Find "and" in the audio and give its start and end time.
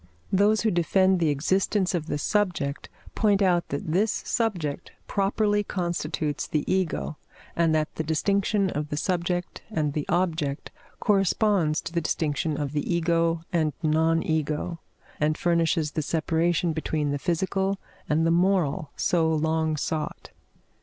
7.55-7.75, 9.69-9.93, 13.53-13.73, 15.19-15.37, 18.09-18.25